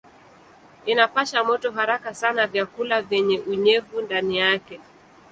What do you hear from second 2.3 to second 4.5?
vyakula vyenye unyevu ndani